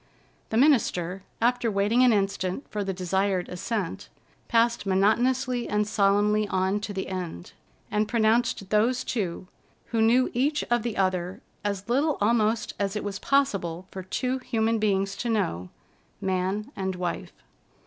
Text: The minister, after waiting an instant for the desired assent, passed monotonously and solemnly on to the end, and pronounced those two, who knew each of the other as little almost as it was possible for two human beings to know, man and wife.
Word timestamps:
The 0.49 0.57
minister, 0.57 1.21
after 1.41 1.69
waiting 1.69 2.01
an 2.01 2.11
instant 2.11 2.67
for 2.71 2.83
the 2.83 2.91
desired 2.91 3.47
assent, 3.49 4.09
passed 4.47 4.87
monotonously 4.87 5.69
and 5.69 5.87
solemnly 5.87 6.47
on 6.47 6.79
to 6.79 6.91
the 6.91 7.07
end, 7.07 7.51
and 7.91 8.07
pronounced 8.07 8.71
those 8.71 9.03
two, 9.03 9.47
who 9.89 10.01
knew 10.01 10.31
each 10.33 10.63
of 10.71 10.81
the 10.81 10.97
other 10.97 11.41
as 11.63 11.87
little 11.87 12.17
almost 12.19 12.73
as 12.79 12.95
it 12.95 13.03
was 13.03 13.19
possible 13.19 13.85
for 13.91 14.01
two 14.01 14.39
human 14.39 14.79
beings 14.79 15.15
to 15.17 15.29
know, 15.29 15.69
man 16.19 16.71
and 16.75 16.95
wife. 16.95 17.33